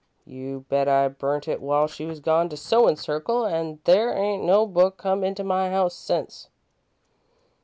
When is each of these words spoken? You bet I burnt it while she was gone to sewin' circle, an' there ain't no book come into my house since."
You 0.25 0.65
bet 0.67 0.87
I 0.87 1.09
burnt 1.09 1.47
it 1.47 1.61
while 1.61 1.85
she 1.85 2.07
was 2.07 2.19
gone 2.19 2.49
to 2.49 2.57
sewin' 2.57 2.95
circle, 2.95 3.45
an' 3.45 3.81
there 3.83 4.11
ain't 4.11 4.43
no 4.43 4.65
book 4.65 4.97
come 4.97 5.23
into 5.23 5.43
my 5.43 5.69
house 5.69 5.93
since." 5.93 6.49